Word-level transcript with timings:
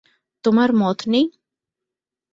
তোমার 0.43 0.69
মত 0.81 0.99
নেই? 1.07 1.25